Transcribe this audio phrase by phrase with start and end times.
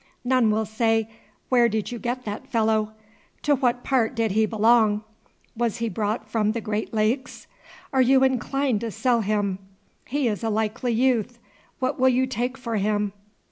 [0.23, 1.07] None will say,
[1.49, 2.93] 'Where did you get that fellow?
[3.43, 5.03] To what part did he belong?
[5.55, 7.45] Was he brought from the Great Lakes?
[7.93, 9.59] Are you inclined to sell him?
[10.07, 11.37] He is a likely youth.
[11.77, 13.13] What will you take for him?'"